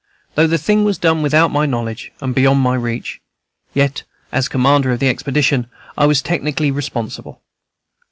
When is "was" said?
0.83-0.97, 6.07-6.23